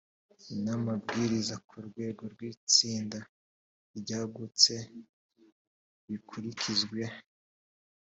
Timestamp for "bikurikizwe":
6.07-7.01